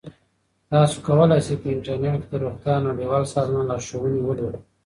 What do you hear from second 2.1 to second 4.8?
کې د روغتیا نړیوال سازمان لارښوونې ولولئ.